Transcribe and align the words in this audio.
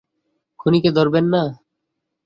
খুনিকে 0.59 0.89
ধরবেন 0.97 1.25
না? 1.33 1.43